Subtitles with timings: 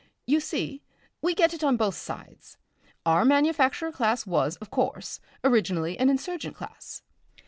[0.25, 0.81] "You see,
[1.21, 2.57] we get it on both sides.
[3.05, 7.03] Our manufacturer class was, of course, originally an insurgent class.